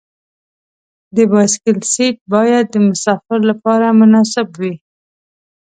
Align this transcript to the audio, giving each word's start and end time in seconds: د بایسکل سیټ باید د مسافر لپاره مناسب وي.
د 1.15 1.17
بایسکل 1.31 1.77
سیټ 1.93 2.17
باید 2.33 2.65
د 2.71 2.75
مسافر 2.89 3.39
لپاره 3.49 3.97
مناسب 3.99 4.47
وي. 4.59 4.73